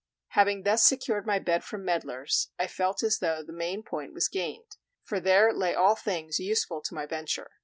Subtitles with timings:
[0.29, 4.29] Having thus secured my bed from meddlers, I felt as though the main point was
[4.29, 7.51] gained; for there lay all things useful to my venture.